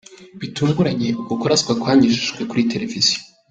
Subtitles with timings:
[0.39, 3.19] Bitunguranye, uku kuraswa kwanyujijwe kuri televiziyo.